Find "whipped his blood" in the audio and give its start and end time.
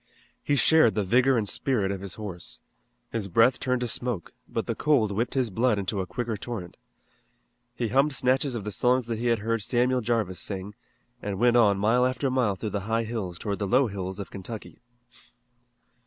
5.11-5.77